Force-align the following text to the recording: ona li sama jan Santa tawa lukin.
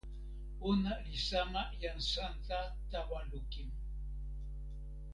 ona 0.69 0.93
li 1.05 1.17
sama 1.29 1.61
jan 1.81 1.99
Santa 2.11 2.59
tawa 2.91 3.19
lukin. 3.31 3.69